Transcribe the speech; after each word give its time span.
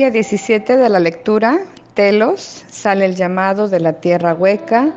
Día 0.00 0.10
17 0.10 0.78
de 0.78 0.88
la 0.88 0.98
lectura, 0.98 1.58
Telos, 1.92 2.64
sale 2.70 3.04
el 3.04 3.16
llamado 3.16 3.68
de 3.68 3.80
la 3.80 4.00
tierra 4.00 4.32
hueca 4.32 4.94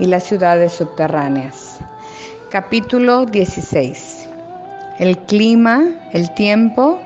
y 0.00 0.06
las 0.06 0.24
ciudades 0.24 0.72
subterráneas. 0.72 1.78
Capítulo 2.50 3.26
16. 3.26 4.28
El 4.98 5.16
clima, 5.18 5.84
el 6.12 6.34
tiempo 6.34 7.00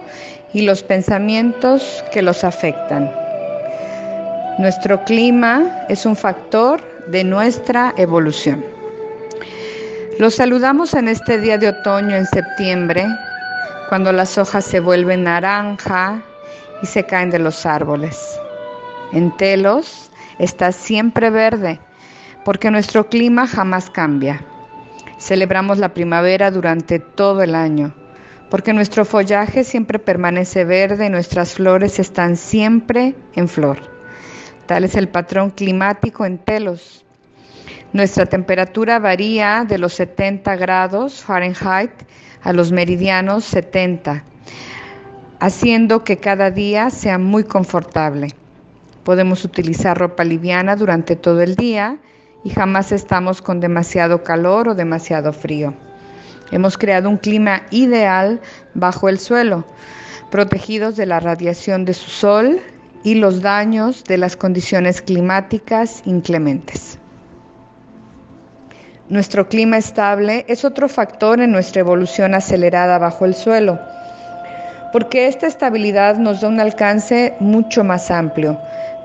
y 0.54 0.62
los 0.62 0.82
pensamientos 0.82 2.02
que 2.10 2.22
los 2.22 2.44
afectan. 2.44 3.12
Nuestro 4.58 5.04
clima 5.04 5.84
es 5.90 6.06
un 6.06 6.16
factor 6.16 6.80
de 7.08 7.24
nuestra 7.24 7.92
evolución. 7.98 8.64
Los 10.18 10.36
saludamos 10.36 10.94
en 10.94 11.08
este 11.08 11.38
día 11.38 11.58
de 11.58 11.68
otoño 11.68 12.16
en 12.16 12.24
septiembre, 12.24 13.06
cuando 13.90 14.12
las 14.12 14.38
hojas 14.38 14.64
se 14.64 14.80
vuelven 14.80 15.24
naranja 15.24 16.22
y 16.82 16.86
se 16.86 17.04
caen 17.04 17.30
de 17.30 17.38
los 17.38 17.66
árboles. 17.66 18.18
En 19.12 19.36
Telos 19.36 20.10
está 20.38 20.72
siempre 20.72 21.30
verde, 21.30 21.80
porque 22.44 22.70
nuestro 22.70 23.08
clima 23.08 23.46
jamás 23.46 23.90
cambia. 23.90 24.44
Celebramos 25.18 25.78
la 25.78 25.94
primavera 25.94 26.50
durante 26.50 26.98
todo 26.98 27.42
el 27.42 27.54
año, 27.54 27.94
porque 28.50 28.72
nuestro 28.72 29.04
follaje 29.04 29.64
siempre 29.64 29.98
permanece 29.98 30.64
verde 30.64 31.06
y 31.06 31.10
nuestras 31.10 31.54
flores 31.54 31.98
están 31.98 32.36
siempre 32.36 33.14
en 33.34 33.48
flor. 33.48 33.78
Tal 34.66 34.84
es 34.84 34.94
el 34.94 35.08
patrón 35.08 35.50
climático 35.50 36.24
en 36.24 36.38
Telos. 36.38 37.04
Nuestra 37.92 38.26
temperatura 38.26 38.98
varía 38.98 39.64
de 39.68 39.78
los 39.78 39.94
70 39.94 40.56
grados 40.56 41.22
Fahrenheit 41.22 41.92
a 42.42 42.52
los 42.52 42.72
meridianos 42.72 43.44
70, 43.44 44.24
haciendo 45.44 46.04
que 46.04 46.16
cada 46.16 46.50
día 46.50 46.88
sea 46.88 47.18
muy 47.18 47.44
confortable. 47.44 48.28
Podemos 49.04 49.44
utilizar 49.44 49.98
ropa 49.98 50.24
liviana 50.24 50.74
durante 50.74 51.16
todo 51.16 51.42
el 51.42 51.54
día 51.54 51.98
y 52.44 52.48
jamás 52.48 52.92
estamos 52.92 53.42
con 53.42 53.60
demasiado 53.60 54.22
calor 54.22 54.70
o 54.70 54.74
demasiado 54.74 55.34
frío. 55.34 55.74
Hemos 56.50 56.78
creado 56.78 57.10
un 57.10 57.18
clima 57.18 57.64
ideal 57.70 58.40
bajo 58.72 59.10
el 59.10 59.18
suelo, 59.18 59.66
protegidos 60.30 60.96
de 60.96 61.04
la 61.04 61.20
radiación 61.20 61.84
de 61.84 61.92
su 61.92 62.08
sol 62.08 62.58
y 63.02 63.16
los 63.16 63.42
daños 63.42 64.02
de 64.04 64.16
las 64.16 64.38
condiciones 64.38 65.02
climáticas 65.02 66.00
inclementes. 66.06 66.98
Nuestro 69.10 69.46
clima 69.50 69.76
estable 69.76 70.46
es 70.48 70.64
otro 70.64 70.88
factor 70.88 71.42
en 71.42 71.52
nuestra 71.52 71.80
evolución 71.80 72.32
acelerada 72.32 72.96
bajo 72.96 73.26
el 73.26 73.34
suelo, 73.34 73.78
porque 74.94 75.26
esta 75.26 75.48
estabilidad 75.48 76.18
nos 76.18 76.40
da 76.40 76.46
un 76.46 76.60
alcance 76.60 77.34
mucho 77.40 77.82
más 77.82 78.12
amplio 78.12 78.56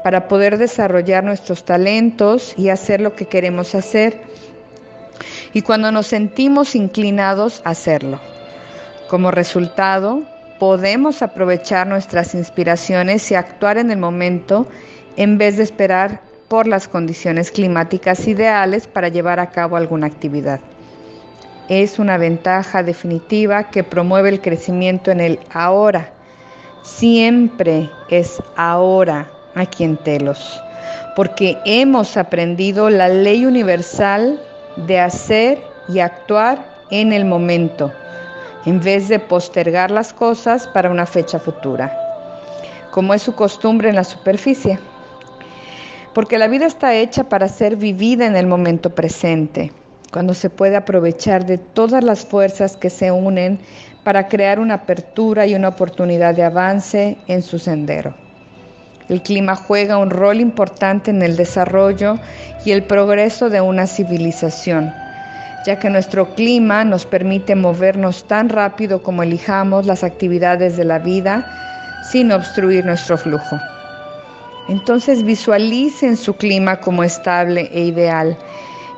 para 0.04 0.28
poder 0.28 0.60
desarrollar 0.60 1.24
nuestros 1.24 1.66
talentos 1.66 2.54
y 2.58 2.70
hacer 2.70 3.02
lo 3.02 3.16
que 3.16 3.26
queremos 3.26 3.74
hacer, 3.74 4.22
y 5.52 5.64
cuando 5.64 5.92
nos 5.92 6.06
sentimos 6.06 6.76
inclinados 6.76 7.64
a 7.66 7.72
hacerlo. 7.72 8.20
Como 9.08 9.32
resultado, 9.32 10.22
podemos 10.60 11.24
aprovechar 11.24 11.88
nuestras 11.88 12.36
inspiraciones 12.36 13.32
y 13.32 13.34
actuar 13.34 13.80
en 13.80 13.90
el 13.90 13.98
momento 13.98 14.68
en 15.16 15.40
vez 15.40 15.58
de 15.58 15.64
esperar 15.64 16.22
por 16.50 16.68
las 16.68 16.88
condiciones 16.88 17.50
climáticas 17.50 18.28
ideales 18.28 18.86
para 18.86 19.08
llevar 19.08 19.40
a 19.40 19.50
cabo 19.50 19.76
alguna 19.76 20.06
actividad. 20.06 20.60
Es 21.70 22.00
una 22.00 22.18
ventaja 22.18 22.82
definitiva 22.82 23.70
que 23.70 23.84
promueve 23.84 24.30
el 24.30 24.42
crecimiento 24.42 25.12
en 25.12 25.20
el 25.20 25.40
ahora. 25.54 26.12
Siempre 26.82 27.88
es 28.10 28.42
ahora 28.56 29.30
aquí 29.54 29.84
en 29.84 29.96
Telos, 29.98 30.60
porque 31.16 31.58
hemos 31.66 32.18
aprendido 32.18 32.90
la 32.90 33.08
ley 33.08 33.46
universal 33.46 34.42
de 34.88 35.00
hacer 35.00 35.62
y 35.88 36.00
actuar 36.00 36.66
en 36.90 37.14
el 37.14 37.24
momento, 37.24 37.94
en 38.66 38.80
vez 38.80 39.08
de 39.08 39.20
postergar 39.20 39.92
las 39.92 40.12
cosas 40.12 40.68
para 40.70 40.90
una 40.90 41.06
fecha 41.06 41.38
futura, 41.38 41.96
como 42.90 43.14
es 43.14 43.22
su 43.22 43.36
costumbre 43.36 43.90
en 43.90 43.96
la 43.96 44.04
superficie 44.04 44.80
porque 46.14 46.38
la 46.38 46.48
vida 46.48 46.66
está 46.66 46.96
hecha 46.96 47.26
para 47.26 47.48
ser 47.48 47.76
vivida 47.76 48.26
en 48.26 48.36
el 48.36 48.48
momento 48.48 48.90
presente, 48.90 49.72
cuando 50.12 50.34
se 50.34 50.50
puede 50.50 50.76
aprovechar 50.76 51.46
de 51.46 51.58
todas 51.58 52.04
las 52.04 52.26
fuerzas 52.26 52.76
que 52.76 52.90
se 52.90 53.12
unen 53.12 53.60
para 54.04 54.28
crear 54.28 54.60
una 54.60 54.76
apertura 54.76 55.46
y 55.46 55.56
una 55.56 55.70
oportunidad 55.70 56.34
de 56.36 56.44
avance 56.44 57.18
en 57.28 57.42
su 57.44 57.60
sendero. 57.60 58.14
El 59.08 59.22
clima 59.22 59.56
juega 59.56 59.98
un 59.98 60.10
rol 60.10 60.40
importante 60.40 61.12
en 61.12 61.22
el 61.22 61.36
desarrollo 61.36 62.20
y 62.64 62.72
el 62.72 62.84
progreso 62.84 63.50
de 63.50 63.60
una 63.60 63.88
civilización, 63.88 64.94
ya 65.66 65.80
que 65.80 65.90
nuestro 65.90 66.36
clima 66.36 66.84
nos 66.84 67.06
permite 67.06 67.56
movernos 67.56 68.28
tan 68.28 68.50
rápido 68.50 69.02
como 69.02 69.24
elijamos 69.24 69.86
las 69.86 70.04
actividades 70.04 70.78
de 70.78 70.86
la 70.86 71.00
vida 71.00 71.46
sin 72.12 72.32
obstruir 72.32 72.86
nuestro 72.86 73.18
flujo. 73.18 73.60
Entonces 74.70 75.24
visualicen 75.24 76.16
su 76.16 76.36
clima 76.36 76.80
como 76.80 77.04
estable 77.04 77.70
e 77.74 77.82
ideal 77.82 78.38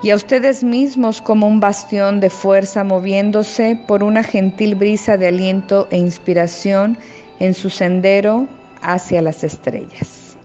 y 0.04 0.10
a 0.10 0.16
ustedes 0.16 0.64
mismos 0.64 1.22
como 1.22 1.48
un 1.48 1.60
bastión 1.60 2.20
de 2.20 2.30
fuerza 2.30 2.84
moviéndose 2.84 3.80
por 3.88 4.04
una 4.04 4.24
gentil 4.24 4.76
brisa 4.76 5.18
de 5.18 5.28
aliento 5.28 5.88
e 5.92 5.98
inspiración 5.98 6.98
en 7.40 7.54
su 7.54 7.70
sendero 7.70 8.48
hacia 8.82 9.22
las 9.22 9.44
estrellas. 9.44 10.36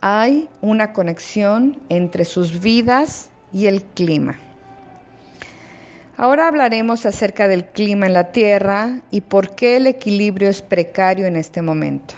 Hay 0.00 0.48
una 0.60 0.92
conexión 0.92 1.80
entre 1.88 2.24
sus 2.24 2.60
vidas 2.60 3.30
y 3.52 3.66
el 3.66 3.82
clima. 3.82 4.38
Ahora 6.16 6.48
hablaremos 6.48 7.06
acerca 7.06 7.48
del 7.48 7.66
clima 7.66 8.06
en 8.06 8.12
la 8.12 8.30
Tierra 8.30 9.00
y 9.10 9.20
por 9.20 9.54
qué 9.54 9.76
el 9.76 9.86
equilibrio 9.86 10.48
es 10.48 10.62
precario 10.62 11.26
en 11.26 11.36
este 11.36 11.62
momento. 11.62 12.14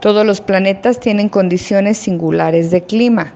Todos 0.00 0.24
los 0.24 0.40
planetas 0.40 0.98
tienen 0.98 1.28
condiciones 1.28 1.98
singulares 1.98 2.70
de 2.70 2.82
clima. 2.82 3.34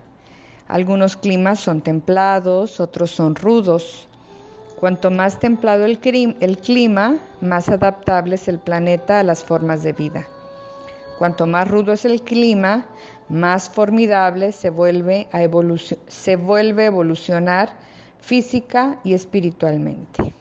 Algunos 0.69 1.17
climas 1.17 1.61
son 1.61 1.81
templados, 1.81 2.81
otros 2.81 3.11
son 3.11 3.35
rudos. 3.35 4.07
Cuanto 4.77 5.11
más 5.11 5.39
templado 5.39 5.85
el, 5.85 5.99
clima, 5.99 7.17
más 7.41 7.69
adaptable 7.69 8.35
es 8.35 8.49
el 8.49 8.59
planeta 8.59 9.21
a 9.21 9.23
las 9.23 9.43
formas 9.43 9.83
de 9.83 9.93
vida. 9.93 10.27
Cuanto 11.19 11.47
más 11.47 11.69
rudo 11.69 11.93
es 11.93 12.05
el 12.05 12.23
clima, 12.23 12.87
más 13.29 13.71
formidable 13.71 14.53
se 14.53 14.71
vuelve 14.71 15.29
a, 15.33 15.43
evolucionar 15.43 17.79
física 18.21 19.01
y 19.05 19.15
espiritualmente. 19.15 20.34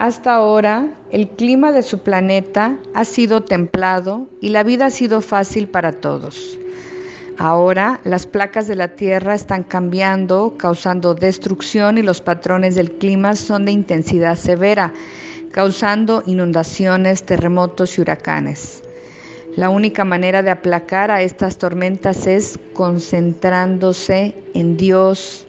Hasta 0.00 0.34
ahora, 0.34 0.94
el 1.10 1.28
clima 1.28 1.72
de 1.72 1.82
su 1.82 1.98
planeta 1.98 2.78
ha 2.94 3.04
sido 3.04 3.42
templado 3.42 4.28
y 4.40 4.48
la 4.48 4.62
vida 4.62 4.86
ha 4.86 4.90
sido 4.90 5.20
fácil 5.20 5.68
para 5.68 5.92
todos. 5.92 6.58
Ahora, 7.36 8.00
las 8.04 8.26
placas 8.26 8.66
de 8.66 8.76
la 8.76 8.88
Tierra 8.88 9.34
están 9.34 9.62
cambiando, 9.62 10.54
causando 10.56 11.14
destrucción 11.14 11.98
y 11.98 12.02
los 12.02 12.22
patrones 12.22 12.76
del 12.76 12.92
clima 12.92 13.36
son 13.36 13.66
de 13.66 13.72
intensidad 13.72 14.36
severa, 14.36 14.90
causando 15.52 16.22
inundaciones, 16.24 17.22
terremotos 17.24 17.98
y 17.98 18.00
huracanes. 18.00 18.82
La 19.54 19.68
única 19.68 20.06
manera 20.06 20.42
de 20.42 20.50
aplacar 20.50 21.10
a 21.10 21.20
estas 21.20 21.58
tormentas 21.58 22.26
es 22.26 22.58
concentrándose 22.72 24.34
en 24.54 24.78
Dios, 24.78 25.46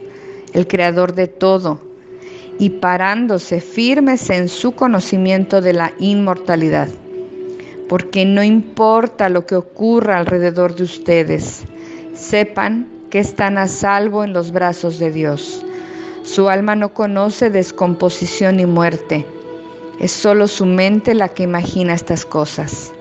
el 0.51 0.67
creador 0.67 1.15
de 1.15 1.27
todo 1.27 1.90
y 2.61 2.69
parándose 2.69 3.59
firmes 3.59 4.29
en 4.29 4.47
su 4.47 4.73
conocimiento 4.73 5.61
de 5.61 5.73
la 5.73 5.93
inmortalidad. 5.97 6.89
Porque 7.89 8.23
no 8.23 8.43
importa 8.43 9.29
lo 9.29 9.47
que 9.47 9.55
ocurra 9.55 10.19
alrededor 10.19 10.75
de 10.75 10.83
ustedes, 10.83 11.63
sepan 12.13 12.87
que 13.09 13.17
están 13.17 13.57
a 13.57 13.67
salvo 13.67 14.23
en 14.23 14.33
los 14.33 14.51
brazos 14.51 14.99
de 14.99 15.11
Dios. 15.11 15.65
Su 16.21 16.49
alma 16.49 16.75
no 16.75 16.93
conoce 16.93 17.49
descomposición 17.49 18.57
ni 18.57 18.67
muerte. 18.67 19.25
Es 19.99 20.11
solo 20.11 20.47
su 20.47 20.67
mente 20.67 21.15
la 21.15 21.29
que 21.29 21.41
imagina 21.41 21.95
estas 21.95 22.27
cosas. 22.27 22.93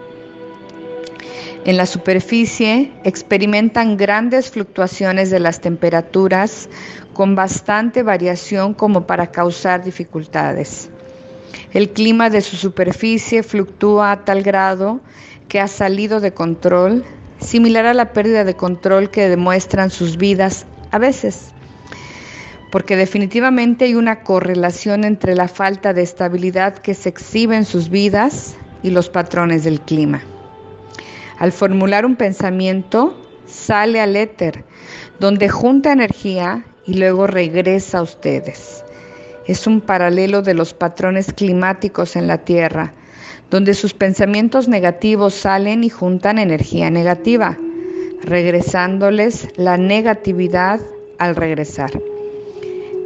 En 1.67 1.77
la 1.77 1.85
superficie 1.85 2.91
experimentan 3.05 3.99
grandes 3.99 4.51
fluctuaciones 4.51 5.31
de 5.31 5.41
las 5.41 5.61
temperaturas 5.61 6.71
con 7.13 7.35
bastante 7.35 8.03
variación 8.03 8.73
como 8.73 9.07
para 9.07 9.27
causar 9.27 9.85
dificultades. 9.85 10.91
El 11.73 11.91
clima 11.91 12.31
de 12.31 12.41
su 12.41 12.57
superficie 12.57 13.43
fluctúa 13.43 14.13
a 14.13 14.25
tal 14.25 14.43
grado 14.43 15.01
que 15.49 15.61
ha 15.61 15.69
salido 15.69 16.21
de 16.21 16.33
control, 16.33 17.05
similar 17.41 17.85
a 17.85 17.95
la 17.95 18.13
pérdida 18.13 18.45
de 18.45 18.55
control 18.55 19.11
que 19.11 19.29
demuestran 19.29 19.91
sus 19.91 20.17
vidas 20.17 20.67
a 20.91 20.99
veces. 20.99 21.53
porque 22.71 22.97
definitivamente 22.97 23.87
hay 23.87 23.95
una 23.95 24.23
correlación 24.23 25.03
entre 25.03 25.35
la 25.35 25.49
falta 25.49 25.93
de 25.93 26.03
estabilidad 26.03 26.79
que 26.79 26.95
se 26.95 27.09
exhibe 27.09 27.57
en 27.57 27.65
sus 27.65 27.89
vidas 27.89 28.55
y 28.83 28.91
los 28.91 29.11
patrones 29.11 29.65
del 29.65 29.81
clima. 29.81 30.23
Al 31.41 31.53
formular 31.53 32.05
un 32.05 32.17
pensamiento, 32.17 33.19
sale 33.47 33.99
al 34.01 34.15
éter, 34.15 34.63
donde 35.21 35.49
junta 35.49 35.91
energía 35.91 36.67
y 36.87 36.95
luego 36.95 37.27
regresa 37.27 37.99
a 37.99 38.03
ustedes. 38.03 38.85
Es 39.47 39.67
un 39.67 39.81
paralelo 39.81 40.43
de 40.43 40.53
los 40.53 40.75
patrones 40.75 41.33
climáticos 41.33 42.15
en 42.15 42.27
la 42.27 42.45
Tierra, 42.45 42.93
donde 43.49 43.73
sus 43.73 43.95
pensamientos 43.95 44.69
negativos 44.69 45.33
salen 45.33 45.83
y 45.83 45.89
juntan 45.89 46.39
energía 46.39 46.91
negativa, 46.91 47.57
regresándoles 48.21 49.49
la 49.57 49.79
negatividad 49.79 50.79
al 51.19 51.37
regresar. 51.37 51.91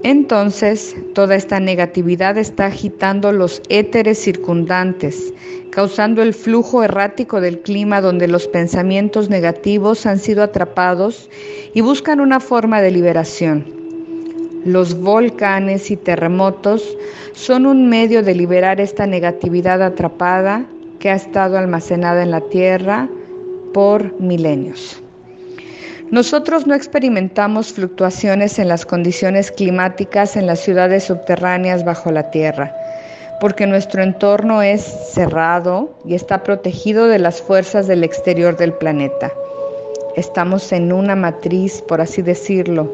Entonces, 0.04 0.94
toda 1.14 1.34
esta 1.34 1.60
negatividad 1.60 2.36
está 2.36 2.66
agitando 2.66 3.32
los 3.32 3.62
éteres 3.70 4.18
circundantes, 4.18 5.32
causando 5.70 6.22
el 6.22 6.34
flujo 6.34 6.82
errático 6.82 7.40
del 7.40 7.60
clima 7.60 8.02
donde 8.02 8.28
los 8.28 8.46
pensamientos 8.46 9.30
negativos 9.30 10.04
han 10.04 10.18
sido 10.18 10.42
atrapados 10.42 11.30
y 11.72 11.80
buscan 11.80 12.20
una 12.20 12.38
forma 12.38 12.82
de 12.82 12.90
liberación. 12.90 13.64
Los 14.66 15.00
volcanes 15.00 15.90
y 15.90 15.96
terremotos 15.96 16.98
son 17.32 17.64
un 17.64 17.88
medio 17.88 18.22
de 18.22 18.34
liberar 18.34 18.82
esta 18.82 19.06
negatividad 19.06 19.82
atrapada 19.82 20.66
que 20.98 21.08
ha 21.08 21.14
estado 21.14 21.56
almacenada 21.56 22.22
en 22.22 22.30
la 22.30 22.42
Tierra 22.42 23.08
por 23.72 24.20
milenios. 24.20 25.03
Nosotros 26.14 26.64
no 26.64 26.76
experimentamos 26.76 27.72
fluctuaciones 27.72 28.60
en 28.60 28.68
las 28.68 28.86
condiciones 28.86 29.50
climáticas 29.50 30.36
en 30.36 30.46
las 30.46 30.60
ciudades 30.60 31.02
subterráneas 31.02 31.84
bajo 31.84 32.12
la 32.12 32.30
tierra, 32.30 32.72
porque 33.40 33.66
nuestro 33.66 34.00
entorno 34.00 34.62
es 34.62 34.80
cerrado 35.12 35.92
y 36.04 36.14
está 36.14 36.44
protegido 36.44 37.08
de 37.08 37.18
las 37.18 37.42
fuerzas 37.42 37.88
del 37.88 38.04
exterior 38.04 38.56
del 38.56 38.74
planeta. 38.74 39.32
Estamos 40.14 40.70
en 40.70 40.92
una 40.92 41.16
matriz, 41.16 41.82
por 41.82 42.00
así 42.00 42.22
decirlo. 42.22 42.92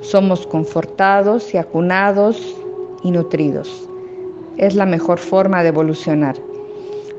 Somos 0.00 0.46
confortados 0.46 1.52
y 1.52 1.56
acunados 1.56 2.54
y 3.02 3.10
nutridos. 3.10 3.88
Es 4.58 4.76
la 4.76 4.86
mejor 4.86 5.18
forma 5.18 5.64
de 5.64 5.70
evolucionar. 5.70 6.36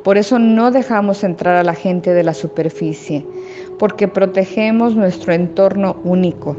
Por 0.06 0.18
eso 0.18 0.40
no 0.40 0.72
dejamos 0.72 1.26
entrar 1.26 1.58
a 1.58 1.64
la 1.64 1.76
gente 1.76 2.14
de 2.14 2.24
la 2.24 2.34
superficie, 2.34 3.26
porque 3.80 4.08
protegemos 4.08 4.96
nuestro 4.96 5.34
entorno 5.34 5.98
único. 6.04 6.56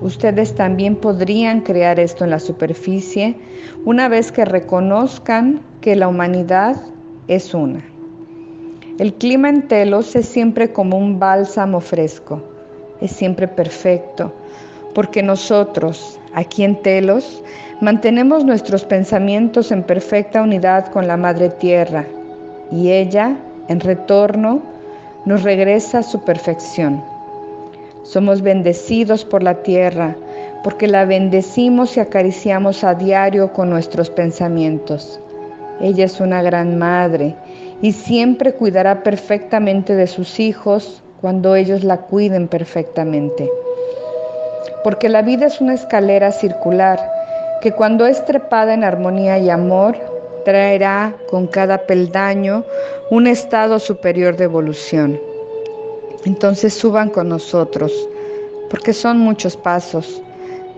Ustedes 0.00 0.54
también 0.54 0.96
podrían 0.96 1.62
crear 1.62 1.98
esto 1.98 2.24
en 2.24 2.30
la 2.30 2.38
superficie 2.38 3.36
una 3.84 4.08
vez 4.08 4.30
que 4.30 4.44
reconozcan 4.44 5.60
que 5.80 5.96
la 5.96 6.08
humanidad 6.08 6.76
es 7.26 7.52
una. 7.52 7.84
El 8.98 9.14
clima 9.14 9.48
en 9.48 9.68
Telos 9.68 10.14
es 10.16 10.26
siempre 10.26 10.72
como 10.72 10.98
un 10.98 11.18
bálsamo 11.18 11.80
fresco, 11.80 12.42
es 13.00 13.12
siempre 13.12 13.46
perfecto, 13.46 14.32
porque 14.94 15.22
nosotros, 15.22 16.18
aquí 16.34 16.64
en 16.64 16.82
Telos, 16.82 17.42
mantenemos 17.80 18.44
nuestros 18.44 18.84
pensamientos 18.84 19.70
en 19.70 19.84
perfecta 19.84 20.42
unidad 20.42 20.90
con 20.90 21.06
la 21.06 21.16
Madre 21.16 21.48
Tierra 21.48 22.06
y 22.72 22.90
ella, 22.90 23.36
en 23.68 23.80
retorno, 23.80 24.62
nos 25.24 25.42
regresa 25.42 25.98
a 25.98 26.02
su 26.02 26.20
perfección. 26.20 27.02
Somos 28.02 28.42
bendecidos 28.42 29.24
por 29.24 29.42
la 29.42 29.62
tierra, 29.62 30.16
porque 30.62 30.86
la 30.86 31.04
bendecimos 31.04 31.96
y 31.96 32.00
acariciamos 32.00 32.84
a 32.84 32.94
diario 32.94 33.52
con 33.52 33.70
nuestros 33.70 34.10
pensamientos. 34.10 35.20
Ella 35.80 36.06
es 36.06 36.20
una 36.20 36.42
gran 36.42 36.78
madre 36.78 37.34
y 37.82 37.92
siempre 37.92 38.52
cuidará 38.52 39.02
perfectamente 39.02 39.94
de 39.94 40.06
sus 40.06 40.40
hijos 40.40 41.02
cuando 41.20 41.54
ellos 41.54 41.84
la 41.84 41.98
cuiden 41.98 42.48
perfectamente. 42.48 43.48
Porque 44.82 45.08
la 45.08 45.22
vida 45.22 45.46
es 45.46 45.60
una 45.60 45.74
escalera 45.74 46.32
circular 46.32 46.98
que 47.60 47.72
cuando 47.72 48.06
es 48.06 48.24
trepada 48.24 48.74
en 48.74 48.84
armonía 48.84 49.38
y 49.38 49.50
amor, 49.50 49.96
traerá 50.48 51.14
con 51.28 51.46
cada 51.46 51.86
peldaño 51.86 52.64
un 53.10 53.26
estado 53.26 53.78
superior 53.78 54.34
de 54.38 54.44
evolución. 54.44 55.20
Entonces 56.24 56.72
suban 56.72 57.10
con 57.10 57.28
nosotros, 57.28 57.92
porque 58.70 58.94
son 58.94 59.18
muchos 59.18 59.58
pasos, 59.58 60.22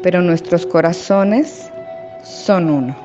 pero 0.02 0.22
nuestros 0.22 0.66
corazones 0.66 1.70
son 2.24 2.68
uno. 2.68 2.96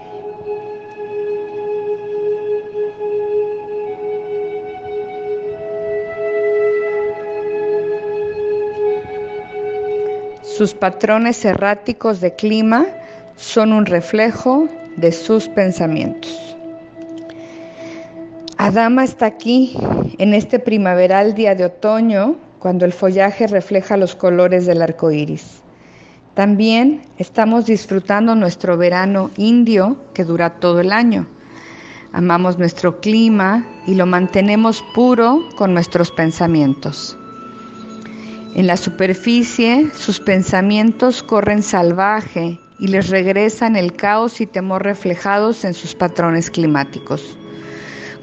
Sus 10.42 10.74
patrones 10.74 11.46
erráticos 11.46 12.22
de 12.22 12.34
clima 12.34 12.88
son 13.36 13.72
un 13.72 13.86
reflejo 13.86 14.68
de 14.98 15.12
sus 15.12 15.48
pensamientos. 15.50 16.55
Adama 18.66 19.04
está 19.04 19.28
aquí 19.28 19.78
en 20.18 20.34
este 20.34 20.58
primaveral 20.58 21.36
día 21.36 21.54
de 21.54 21.66
otoño, 21.66 22.36
cuando 22.58 22.84
el 22.84 22.94
follaje 22.94 23.46
refleja 23.46 23.96
los 23.96 24.16
colores 24.16 24.66
del 24.66 24.82
arco 24.82 25.12
iris. 25.12 25.62
También 26.34 27.04
estamos 27.20 27.68
disfrutando 27.68 28.34
nuestro 28.34 28.76
verano 28.76 29.30
indio 29.38 29.98
que 30.16 30.24
dura 30.24 30.56
todo 30.56 30.80
el 30.80 30.92
año. 30.92 31.28
Amamos 32.12 32.58
nuestro 32.58 33.02
clima 33.02 33.64
y 33.86 33.94
lo 33.94 34.08
mantenemos 34.08 34.84
puro 34.96 35.48
con 35.56 35.76
nuestros 35.76 36.10
pensamientos. 36.10 37.16
En 38.56 38.66
la 38.66 38.78
superficie, 38.78 39.92
sus 39.94 40.20
pensamientos 40.20 41.22
corren 41.22 41.62
salvaje 41.62 42.60
y 42.80 42.88
les 42.88 43.10
regresan 43.10 43.76
el 43.76 43.94
caos 43.94 44.42
y 44.42 44.48
temor 44.48 44.84
reflejados 44.84 45.66
en 45.66 45.76
sus 45.76 45.94
patrones 45.94 46.50
climáticos. 46.50 47.38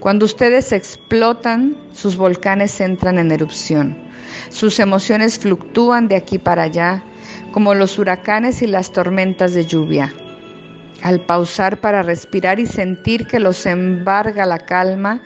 Cuando 0.03 0.27
ustedes 0.27 0.73
explotan, 0.73 1.77
sus 1.93 2.17
volcanes 2.17 2.81
entran 2.81 3.21
en 3.21 3.31
erupción. 3.31 3.97
Sus 4.49 4.81
emociones 4.81 5.39
fluctúan 5.39 6.09
de 6.09 6.17
aquí 6.17 6.41
para 6.41 6.65
allá, 6.65 7.05
como 7.53 7.73
los 7.73 8.01
huracanes 8.01 8.63
y 8.63 8.67
las 8.67 8.91
tormentas 8.91 9.55
de 9.55 9.65
lluvia. 9.65 10.13
Al 11.05 11.25
pausar 11.25 11.81
para 11.81 12.03
respirar 12.03 12.59
y 12.59 12.67
sentir 12.67 13.29
que 13.29 13.39
los 13.39 13.65
embarga 13.65 14.45
la 14.45 14.59
calma, 14.59 15.23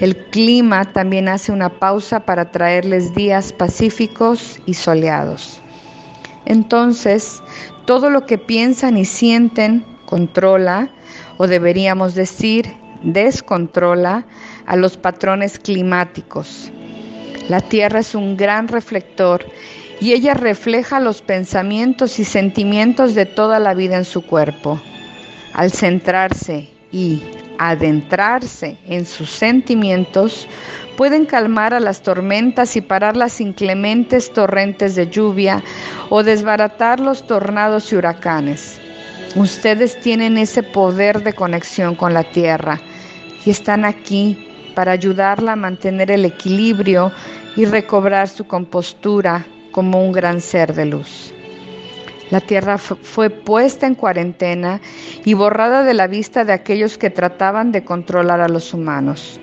el 0.00 0.16
clima 0.30 0.92
también 0.92 1.28
hace 1.28 1.52
una 1.52 1.68
pausa 1.78 2.18
para 2.18 2.50
traerles 2.50 3.14
días 3.14 3.52
pacíficos 3.52 4.60
y 4.66 4.74
soleados. 4.74 5.60
Entonces, 6.46 7.40
todo 7.84 8.10
lo 8.10 8.26
que 8.26 8.38
piensan 8.38 8.98
y 8.98 9.04
sienten 9.04 9.86
controla, 10.04 10.90
o 11.36 11.46
deberíamos 11.46 12.16
decir, 12.16 12.74
descontrola 13.06 14.26
a 14.66 14.76
los 14.76 14.96
patrones 14.96 15.58
climáticos. 15.58 16.72
La 17.48 17.60
Tierra 17.60 18.00
es 18.00 18.14
un 18.14 18.36
gran 18.36 18.66
reflector 18.66 19.46
y 20.00 20.12
ella 20.12 20.34
refleja 20.34 20.98
los 20.98 21.22
pensamientos 21.22 22.18
y 22.18 22.24
sentimientos 22.24 23.14
de 23.14 23.24
toda 23.24 23.60
la 23.60 23.74
vida 23.74 23.96
en 23.96 24.04
su 24.04 24.22
cuerpo. 24.22 24.80
Al 25.54 25.70
centrarse 25.70 26.68
y 26.90 27.22
adentrarse 27.58 28.76
en 28.86 29.06
sus 29.06 29.30
sentimientos, 29.30 30.48
pueden 30.96 31.26
calmar 31.26 31.72
a 31.74 31.80
las 31.80 32.02
tormentas 32.02 32.76
y 32.76 32.80
parar 32.80 33.16
las 33.16 33.40
inclementes 33.40 34.32
torrentes 34.32 34.96
de 34.96 35.08
lluvia 35.08 35.62
o 36.10 36.24
desbaratar 36.24 36.98
los 36.98 37.24
tornados 37.26 37.92
y 37.92 37.96
huracanes. 37.96 38.80
Ustedes 39.36 39.98
tienen 40.00 40.38
ese 40.38 40.62
poder 40.62 41.22
de 41.22 41.32
conexión 41.32 41.94
con 41.94 42.12
la 42.12 42.24
tierra 42.24 42.80
y 43.46 43.50
están 43.50 43.84
aquí 43.84 44.72
para 44.74 44.92
ayudarla 44.92 45.52
a 45.52 45.56
mantener 45.56 46.10
el 46.10 46.26
equilibrio 46.26 47.12
y 47.56 47.64
recobrar 47.64 48.28
su 48.28 48.46
compostura 48.46 49.46
como 49.70 50.04
un 50.04 50.12
gran 50.12 50.40
ser 50.40 50.74
de 50.74 50.84
luz. 50.84 51.32
La 52.30 52.40
tierra 52.40 52.76
fue 52.76 53.30
puesta 53.30 53.86
en 53.86 53.94
cuarentena 53.94 54.80
y 55.24 55.34
borrada 55.34 55.84
de 55.84 55.94
la 55.94 56.08
vista 56.08 56.44
de 56.44 56.52
aquellos 56.52 56.98
que 56.98 57.08
trataban 57.08 57.70
de 57.70 57.84
controlar 57.84 58.40
a 58.40 58.48
los 58.48 58.74
humanos. 58.74 59.40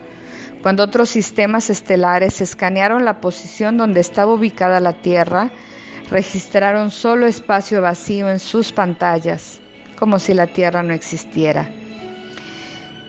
Cuando 0.61 0.83
otros 0.83 1.09
sistemas 1.09 1.69
estelares 1.69 2.41
escanearon 2.41 3.05
la 3.05 3.21
posición 3.21 3.77
donde 3.77 4.01
estaba 4.01 4.33
ubicada 4.33 4.79
la 4.81 5.01
Tierra, 5.01 5.49
registraron 6.09 6.91
solo 6.91 7.25
espacio 7.25 7.81
vacío 7.81 8.29
en 8.29 8.39
sus 8.39 8.73
pantallas 8.73 9.61
como 9.97 10.19
si 10.19 10.33
la 10.33 10.47
Tierra 10.47 10.83
no 10.83 10.93
existiera. 10.93 11.82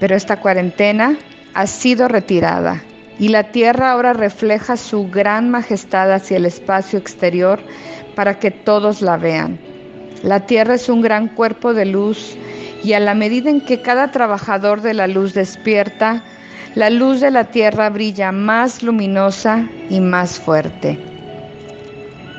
Pero 0.00 0.16
esta 0.16 0.40
cuarentena 0.40 1.16
ha 1.54 1.66
sido 1.66 2.08
retirada 2.08 2.82
y 3.18 3.28
la 3.28 3.44
Tierra 3.44 3.92
ahora 3.92 4.12
refleja 4.12 4.76
su 4.76 5.08
gran 5.08 5.50
majestad 5.50 6.12
hacia 6.12 6.36
el 6.36 6.46
espacio 6.46 6.98
exterior 6.98 7.60
para 8.14 8.38
que 8.38 8.50
todos 8.50 9.02
la 9.02 9.16
vean. 9.16 9.58
La 10.22 10.46
Tierra 10.46 10.74
es 10.74 10.88
un 10.88 11.00
gran 11.00 11.28
cuerpo 11.28 11.74
de 11.74 11.84
luz 11.84 12.36
y 12.82 12.92
a 12.92 13.00
la 13.00 13.14
medida 13.14 13.50
en 13.50 13.60
que 13.60 13.80
cada 13.80 14.10
trabajador 14.10 14.82
de 14.82 14.94
la 14.94 15.06
luz 15.06 15.32
despierta, 15.34 16.24
la 16.74 16.90
luz 16.90 17.20
de 17.20 17.30
la 17.30 17.44
Tierra 17.44 17.88
brilla 17.88 18.32
más 18.32 18.82
luminosa 18.82 19.68
y 19.88 20.00
más 20.00 20.38
fuerte. 20.38 20.98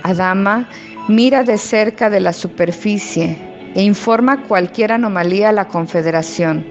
Adama 0.03 0.67
mira 1.07 1.43
de 1.43 1.57
cerca 1.57 2.09
de 2.09 2.19
la 2.19 2.33
superficie 2.33 3.37
e 3.75 3.81
informa 3.81 4.43
cualquier 4.43 4.91
anomalía 4.91 5.49
a 5.49 5.53
la 5.53 5.67
Confederación. 5.67 6.65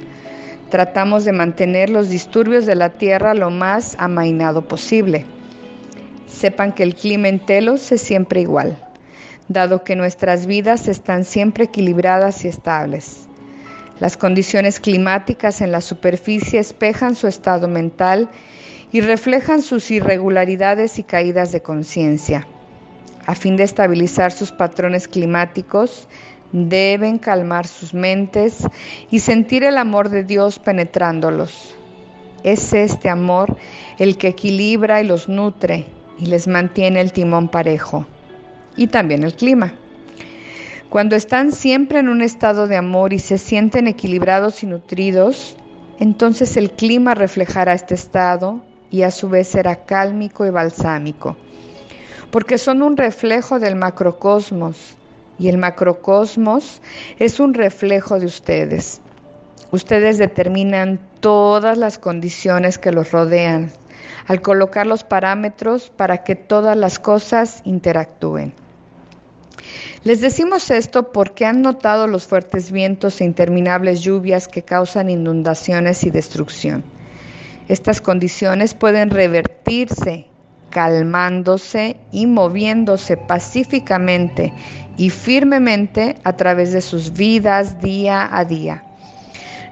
Tratamos 0.70 1.24
de 1.24 1.32
mantener 1.32 1.90
los 1.90 2.08
disturbios 2.08 2.66
de 2.66 2.74
la 2.74 2.90
Tierra 2.90 3.34
lo 3.34 3.50
más 3.50 3.96
amainado 3.98 4.66
posible. 4.66 5.24
Sepan 6.26 6.72
que 6.72 6.82
el 6.82 6.94
clima 6.94 7.28
en 7.28 7.44
Telos 7.44 7.92
es 7.92 8.00
siempre 8.00 8.40
igual, 8.40 8.76
dado 9.48 9.84
que 9.84 9.94
nuestras 9.94 10.46
vidas 10.46 10.88
están 10.88 11.24
siempre 11.24 11.64
equilibradas 11.64 12.44
y 12.44 12.48
estables. 12.48 13.28
Las 14.00 14.16
condiciones 14.16 14.80
climáticas 14.80 15.60
en 15.60 15.70
la 15.70 15.80
superficie 15.80 16.58
espejan 16.58 17.14
su 17.14 17.28
estado 17.28 17.68
mental 17.68 18.28
y 18.90 19.00
reflejan 19.00 19.62
sus 19.62 19.90
irregularidades 19.90 20.98
y 20.98 21.04
caídas 21.04 21.52
de 21.52 21.62
conciencia. 21.62 22.46
A 23.26 23.34
fin 23.34 23.56
de 23.56 23.62
estabilizar 23.62 24.32
sus 24.32 24.50
patrones 24.50 25.08
climáticos, 25.08 26.08
deben 26.54 27.18
calmar 27.18 27.66
sus 27.66 27.92
mentes 27.92 28.64
y 29.10 29.18
sentir 29.18 29.64
el 29.64 29.76
amor 29.76 30.08
de 30.08 30.22
Dios 30.22 30.60
penetrándolos. 30.60 31.74
Es 32.44 32.72
este 32.72 33.08
amor 33.08 33.56
el 33.98 34.16
que 34.16 34.28
equilibra 34.28 35.02
y 35.02 35.06
los 35.06 35.28
nutre 35.28 35.86
y 36.16 36.26
les 36.26 36.46
mantiene 36.46 37.00
el 37.00 37.12
timón 37.12 37.48
parejo. 37.48 38.06
Y 38.76 38.86
también 38.86 39.24
el 39.24 39.34
clima. 39.34 39.74
Cuando 40.90 41.16
están 41.16 41.50
siempre 41.50 41.98
en 41.98 42.08
un 42.08 42.22
estado 42.22 42.68
de 42.68 42.76
amor 42.76 43.12
y 43.12 43.18
se 43.18 43.36
sienten 43.38 43.88
equilibrados 43.88 44.62
y 44.62 44.66
nutridos, 44.66 45.56
entonces 45.98 46.56
el 46.56 46.70
clima 46.70 47.16
reflejará 47.16 47.72
este 47.72 47.94
estado 47.94 48.62
y 48.90 49.02
a 49.02 49.10
su 49.10 49.28
vez 49.28 49.48
será 49.48 49.84
cálmico 49.86 50.46
y 50.46 50.50
balsámico, 50.50 51.36
porque 52.30 52.58
son 52.58 52.82
un 52.82 52.96
reflejo 52.96 53.58
del 53.58 53.74
macrocosmos 53.74 54.96
y 55.38 55.48
el 55.48 55.58
macrocosmos 55.58 56.80
es 57.18 57.40
un 57.40 57.54
reflejo 57.54 58.18
de 58.18 58.26
ustedes. 58.26 59.00
Ustedes 59.70 60.18
determinan 60.18 61.00
todas 61.20 61.78
las 61.78 61.98
condiciones 61.98 62.78
que 62.78 62.92
los 62.92 63.10
rodean 63.10 63.72
al 64.26 64.40
colocar 64.40 64.86
los 64.86 65.04
parámetros 65.04 65.90
para 65.90 66.24
que 66.24 66.34
todas 66.34 66.76
las 66.76 66.98
cosas 66.98 67.60
interactúen. 67.64 68.54
Les 70.02 70.20
decimos 70.20 70.70
esto 70.70 71.12
porque 71.12 71.46
han 71.46 71.62
notado 71.62 72.06
los 72.06 72.26
fuertes 72.26 72.70
vientos 72.70 73.20
e 73.20 73.24
interminables 73.24 74.02
lluvias 74.02 74.48
que 74.48 74.62
causan 74.62 75.10
inundaciones 75.10 76.04
y 76.04 76.10
destrucción. 76.10 76.84
Estas 77.68 78.00
condiciones 78.00 78.74
pueden 78.74 79.10
revertirse 79.10 80.28
calmándose 80.74 81.96
y 82.12 82.26
moviéndose 82.26 83.16
pacíficamente 83.16 84.52
y 84.98 85.08
firmemente 85.08 86.16
a 86.24 86.34
través 86.34 86.72
de 86.74 86.82
sus 86.82 87.10
vidas 87.14 87.80
día 87.80 88.28
a 88.30 88.44
día. 88.44 88.84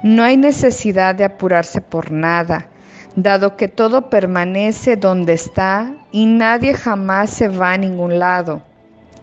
No 0.03 0.23
hay 0.23 0.39
necesidad 0.39 1.15
de 1.15 1.25
apurarse 1.25 1.83
por 1.83 2.11
nada, 2.11 2.69
dado 3.17 3.57
que 3.59 3.69
todo 3.69 4.09
permanece 4.09 4.97
donde 4.97 5.35
está 5.35 5.93
y 6.11 6.25
nadie 6.25 6.73
jamás 6.73 7.29
se 7.29 7.49
va 7.49 7.73
a 7.73 7.79
ningún 7.79 8.19
lado 8.19 8.63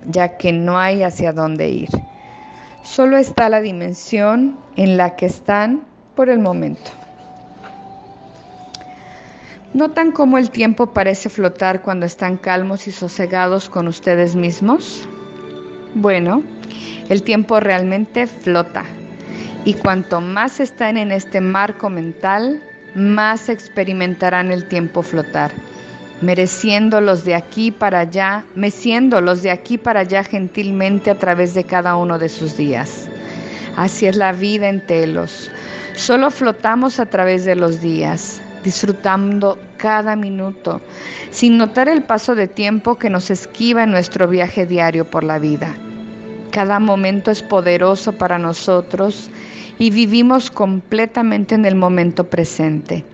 ya 0.05 0.37
que 0.37 0.51
no 0.51 0.77
hay 0.77 1.03
hacia 1.03 1.33
dónde 1.33 1.69
ir. 1.69 1.89
Solo 2.83 3.17
está 3.17 3.49
la 3.49 3.61
dimensión 3.61 4.57
en 4.75 4.97
la 4.97 5.15
que 5.15 5.25
están 5.25 5.85
por 6.15 6.29
el 6.29 6.39
momento. 6.39 6.91
¿Notan 9.73 10.11
cómo 10.11 10.37
el 10.37 10.49
tiempo 10.49 10.93
parece 10.93 11.29
flotar 11.29 11.81
cuando 11.81 12.05
están 12.05 12.37
calmos 12.37 12.87
y 12.87 12.91
sosegados 12.91 13.69
con 13.69 13.87
ustedes 13.87 14.35
mismos? 14.35 15.07
Bueno, 15.93 16.43
el 17.09 17.23
tiempo 17.23 17.59
realmente 17.59 18.25
flota 18.25 18.83
y 19.65 19.75
cuanto 19.75 20.21
más 20.21 20.59
están 20.59 20.97
en 20.97 21.11
este 21.11 21.39
marco 21.39 21.89
mental, 21.89 22.63
más 22.95 23.49
experimentarán 23.49 24.51
el 24.51 24.67
tiempo 24.67 25.03
flotar 25.03 25.51
mereciéndolos 26.21 27.23
de 27.23 27.35
aquí 27.35 27.71
para 27.71 28.01
allá, 28.01 28.45
meciéndolos 28.55 29.41
de 29.41 29.51
aquí 29.51 29.77
para 29.77 30.01
allá 30.01 30.23
gentilmente 30.23 31.11
a 31.11 31.17
través 31.17 31.53
de 31.53 31.63
cada 31.63 31.95
uno 31.95 32.19
de 32.19 32.29
sus 32.29 32.57
días. 32.57 33.07
Así 33.77 34.05
es 34.05 34.15
la 34.15 34.33
vida 34.33 34.67
en 34.67 34.85
Telos. 34.85 35.49
Solo 35.95 36.31
flotamos 36.31 36.99
a 36.99 37.05
través 37.05 37.45
de 37.45 37.55
los 37.55 37.81
días, 37.81 38.41
disfrutando 38.63 39.57
cada 39.77 40.15
minuto, 40.15 40.81
sin 41.31 41.57
notar 41.57 41.87
el 41.87 42.03
paso 42.03 42.35
de 42.35 42.47
tiempo 42.47 42.97
que 42.97 43.09
nos 43.09 43.29
esquiva 43.29 43.83
en 43.83 43.91
nuestro 43.91 44.27
viaje 44.27 44.65
diario 44.65 45.09
por 45.09 45.23
la 45.23 45.39
vida. 45.39 45.75
Cada 46.51 46.79
momento 46.79 47.31
es 47.31 47.43
poderoso 47.43 48.13
para 48.13 48.39
nosotros 48.39 49.29
y 49.77 49.91
vivimos 49.91 50.49
completamente 50.51 51.55
en 51.55 51.65
el 51.65 51.75
momento 51.75 52.29
presente. 52.29 53.05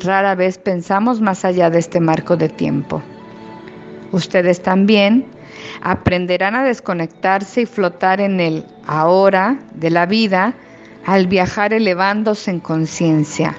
Rara 0.00 0.34
vez 0.34 0.58
pensamos 0.58 1.20
más 1.20 1.44
allá 1.44 1.70
de 1.70 1.78
este 1.78 2.00
marco 2.00 2.36
de 2.36 2.48
tiempo. 2.48 3.02
Ustedes 4.10 4.60
también 4.62 5.26
aprenderán 5.82 6.54
a 6.54 6.64
desconectarse 6.64 7.62
y 7.62 7.66
flotar 7.66 8.20
en 8.20 8.40
el 8.40 8.64
ahora 8.86 9.58
de 9.74 9.90
la 9.90 10.06
vida 10.06 10.54
al 11.06 11.26
viajar 11.26 11.72
elevándose 11.72 12.50
en 12.50 12.60
conciencia. 12.60 13.54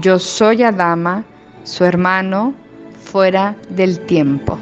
Yo 0.00 0.20
soy 0.20 0.62
Adama, 0.62 1.24
su 1.64 1.84
hermano, 1.84 2.54
fuera 3.02 3.56
del 3.70 3.98
tiempo. 4.06 4.56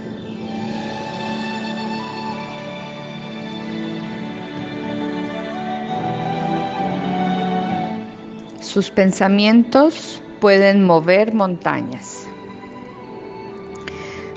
Sus 8.60 8.90
pensamientos 8.90 10.22
pueden 10.40 10.84
mover 10.84 11.34
montañas. 11.34 12.26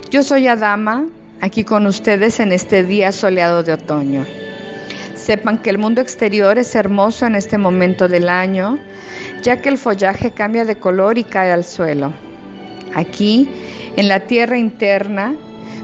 Yo 0.10 0.22
soy 0.22 0.48
Adama, 0.48 1.08
aquí 1.40 1.64
con 1.64 1.86
ustedes 1.88 2.42
en 2.42 2.52
este 2.52 2.84
día 2.84 3.14
soleado 3.14 3.64
de 3.64 3.72
otoño. 3.72 4.26
Sepan 5.16 5.60
que 5.60 5.70
el 5.70 5.78
mundo 5.78 6.02
exterior 6.02 6.58
es 6.58 6.76
hermoso 6.76 7.26
en 7.26 7.36
este 7.36 7.58
momento 7.58 8.10
del 8.10 8.28
año, 8.28 8.78
ya 9.42 9.62
que 9.62 9.70
el 9.70 9.78
follaje 9.78 10.32
cambia 10.32 10.66
de 10.66 10.76
color 10.76 11.18
y 11.18 11.24
cae 11.24 11.52
al 11.52 11.64
suelo. 11.64 12.14
Aquí, 12.96 13.50
en 13.96 14.08
la 14.08 14.22
tierra 14.22 14.58
interna, 14.58 15.36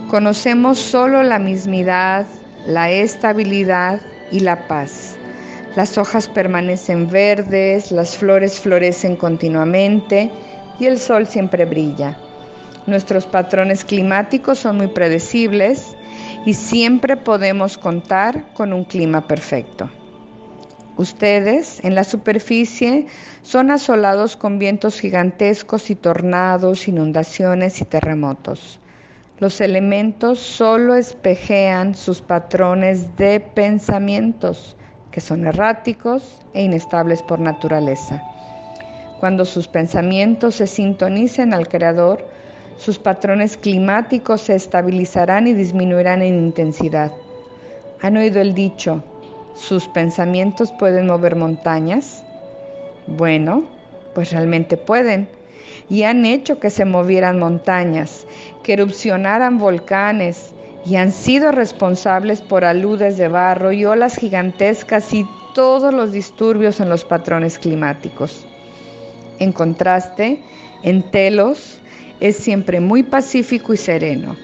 conocemos 0.09 0.79
solo 0.79 1.24
la 1.24 1.39
mismidad, 1.39 2.25
la 2.67 2.91
estabilidad 2.91 4.01
y 4.31 4.39
la 4.39 4.67
paz. 4.67 5.17
Las 5.75 5.97
hojas 5.97 6.29
permanecen 6.29 7.09
verdes, 7.09 7.91
las 7.91 8.17
flores 8.17 8.59
florecen 8.59 9.15
continuamente 9.17 10.31
y 10.79 10.85
el 10.85 11.00
sol 11.00 11.27
siempre 11.27 11.65
brilla. 11.65 12.17
Nuestros 12.88 13.25
patrones 13.25 13.83
climáticos 13.83 14.59
son 14.59 14.77
muy 14.77 14.88
predecibles 14.88 15.95
y 16.45 16.53
siempre 16.53 17.17
podemos 17.17 17.77
contar 17.77 18.53
con 18.53 18.71
un 18.74 18.85
clima 18.85 19.27
perfecto. 19.27 19.89
Ustedes 20.97 21.83
en 21.83 21.93
la 21.93 22.05
superficie 22.05 23.07
son 23.41 23.69
asolados 23.69 24.37
con 24.37 24.59
vientos 24.59 24.99
gigantescos 24.99 25.89
y 25.89 25.95
tornados, 25.95 26.87
inundaciones 26.87 27.81
y 27.81 27.85
terremotos. 27.85 28.79
Los 29.39 29.59
elementos 29.59 30.39
solo 30.39 30.95
espejean 30.95 31.95
sus 31.95 32.21
patrones 32.21 33.13
de 33.17 33.41
pensamientos 33.41 34.77
que 35.11 35.19
son 35.19 35.45
erráticos 35.45 36.41
e 36.53 36.63
inestables 36.63 37.21
por 37.23 37.39
naturaleza. 37.39 38.23
Cuando 39.19 39.43
sus 39.43 39.67
pensamientos 39.67 40.55
se 40.55 40.67
sintonicen 40.67 41.53
al 41.53 41.67
Creador, 41.67 42.25
sus 42.77 42.99
patrones 42.99 43.57
climáticos 43.57 44.41
se 44.41 44.55
estabilizarán 44.55 45.47
y 45.47 45.53
disminuirán 45.53 46.21
en 46.21 46.35
intensidad. 46.35 47.11
¿Han 48.01 48.15
oído 48.15 48.39
el 48.39 48.53
dicho, 48.53 49.03
sus 49.55 49.88
pensamientos 49.88 50.71
pueden 50.74 51.07
mover 51.07 51.35
montañas? 51.35 52.24
Bueno, 53.07 53.63
pues 54.13 54.31
realmente 54.31 54.77
pueden. 54.77 55.29
Y 55.89 56.03
han 56.03 56.25
hecho 56.25 56.59
que 56.59 56.69
se 56.69 56.85
movieran 56.85 57.39
montañas, 57.39 58.25
que 58.63 58.74
erupcionaran 58.74 59.57
volcanes, 59.57 60.53
y 60.85 60.97
han 60.97 61.12
sido 61.12 61.51
responsables 61.51 62.41
por 62.41 62.63
aludes 62.63 63.17
de 63.17 63.27
barro 63.27 63.71
y 63.71 63.85
olas 63.85 64.15
gigantescas 64.17 65.13
y 65.13 65.25
todos 65.55 65.93
los 65.93 66.12
disturbios 66.12 66.79
en 66.79 66.89
los 66.89 67.03
patrones 67.03 67.57
climáticos. 67.57 68.45
En 69.39 69.51
contraste, 69.51 70.41
en 70.83 71.01
Telos 71.09 71.79
es 72.19 72.38
siempre 72.38 72.79
muy 72.79 73.03
pacífico 73.03 73.74
y 73.74 73.77
sereno. 73.77 74.35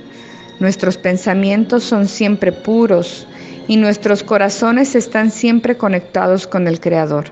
Nuestros 0.59 0.97
pensamientos 0.97 1.83
son 1.83 2.07
siempre 2.07 2.51
puros 2.51 3.27
y 3.71 3.77
nuestros 3.77 4.21
corazones 4.21 4.95
están 4.95 5.31
siempre 5.31 5.77
conectados 5.77 6.45
con 6.45 6.67
el 6.67 6.81
Creador. 6.81 7.27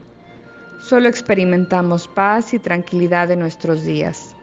Solo 0.81 1.09
experimentamos 1.09 2.07
paz 2.07 2.53
y 2.53 2.59
tranquilidad 2.59 3.29
en 3.29 3.39
nuestros 3.39 3.83
días. 3.83 4.37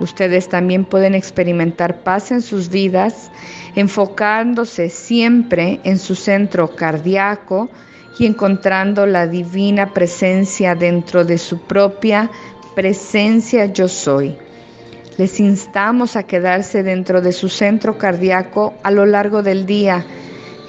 Ustedes 0.00 0.48
también 0.48 0.86
pueden 0.86 1.14
experimentar 1.14 2.02
paz 2.02 2.30
en 2.30 2.40
sus 2.40 2.70
vidas 2.70 3.30
enfocándose 3.74 4.88
siempre 4.88 5.80
en 5.84 5.98
su 5.98 6.14
centro 6.14 6.74
cardíaco 6.74 7.68
y 8.18 8.24
encontrando 8.24 9.04
la 9.04 9.26
divina 9.26 9.92
presencia 9.92 10.74
dentro 10.74 11.26
de 11.26 11.36
su 11.36 11.60
propia 11.60 12.30
presencia 12.74 13.66
yo 13.66 13.86
soy. 13.86 14.34
Les 15.18 15.40
instamos 15.40 16.16
a 16.16 16.22
quedarse 16.22 16.82
dentro 16.82 17.20
de 17.20 17.32
su 17.32 17.50
centro 17.50 17.98
cardíaco 17.98 18.72
a 18.82 18.90
lo 18.90 19.04
largo 19.04 19.42
del 19.42 19.66
día 19.66 20.06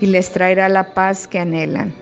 y 0.02 0.08
les 0.08 0.32
traerá 0.32 0.70
la 0.70 0.94
paz 0.94 1.28
que 1.28 1.40
anhelan. 1.40 1.94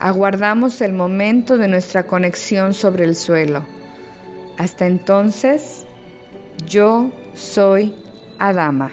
Aguardamos 0.00 0.80
el 0.80 0.92
momento 0.92 1.56
de 1.56 1.68
nuestra 1.68 2.06
conexión 2.06 2.74
sobre 2.74 3.04
el 3.04 3.16
suelo. 3.16 3.64
Hasta 4.58 4.86
entonces, 4.86 5.86
yo 6.66 7.10
soy 7.34 7.94
Adama. 8.38 8.90